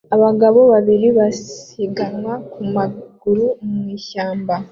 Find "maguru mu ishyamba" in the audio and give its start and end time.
2.75-4.53